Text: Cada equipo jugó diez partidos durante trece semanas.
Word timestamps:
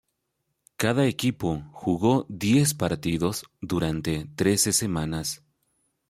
Cada 0.77 1.05
equipo 1.05 1.61
jugó 1.73 2.25
diez 2.27 2.73
partidos 2.73 3.43
durante 3.61 4.25
trece 4.35 4.73
semanas. 4.73 5.43